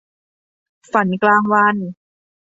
[0.91, 1.77] ฝันกลางวัน